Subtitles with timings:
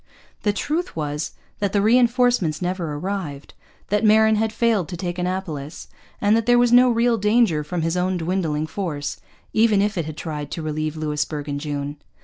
[0.41, 3.53] The truth was that the reinforcements never arrived,
[3.89, 5.89] that Marin had failed to take Annapolis,
[6.19, 9.19] and that there was no real danger from his own dwindling force,
[9.53, 11.97] even if it had tried to relieve Louisbourg in June.